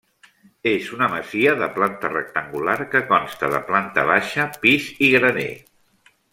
[0.69, 5.51] És una masia de planta rectangular que consta de planta baixa, pis i graner.